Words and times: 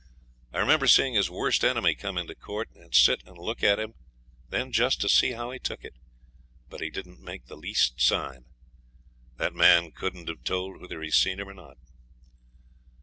I 0.51 0.57
remember 0.57 0.87
seeing 0.87 1.13
his 1.13 1.29
worst 1.29 1.63
enemy 1.63 1.93
come 1.93 2.17
into 2.17 2.33
the 2.33 2.39
court, 2.39 2.71
and 2.73 2.91
sit 2.91 3.21
and 3.23 3.37
look 3.37 3.61
at 3.61 3.77
him 3.79 3.93
then 4.49 4.71
just 4.71 4.99
to 5.01 5.07
see 5.09 5.33
how 5.33 5.51
he 5.51 5.59
took 5.59 5.83
it, 5.83 5.93
but 6.69 6.81
he 6.81 6.89
didn't 6.89 7.21
make 7.21 7.45
the 7.45 7.55
least 7.55 8.01
sign. 8.01 8.45
That 9.37 9.53
man 9.53 9.91
couldn't 9.91 10.27
have 10.27 10.43
told 10.43 10.81
whether 10.81 11.03
he 11.03 11.11
seen 11.11 11.39
him 11.39 11.47
or 11.47 11.53
not. 11.53 11.77